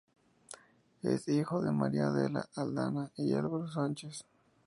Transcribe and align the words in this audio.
Es 1.03 1.27
hijo 1.27 1.61
de 1.61 1.71
María 1.71 2.07
Adela 2.07 2.49
Aldana 2.55 3.11
y 3.17 3.33
Álvaro 3.35 3.67
Sánchez. 3.67 4.25